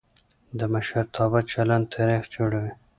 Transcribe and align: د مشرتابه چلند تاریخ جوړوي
د 0.57 0.59
مشرتابه 0.73 1.39
چلند 1.51 1.85
تاریخ 1.95 2.23
جوړوي 2.35 2.71